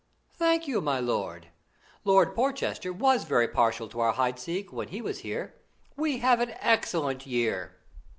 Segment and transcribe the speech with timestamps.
[0.33, 1.49] "Thank you, my lord.
[2.05, 5.53] Lord Porchester was very partial to our Hideseek when he was here.
[5.95, 7.75] We have an excellent year."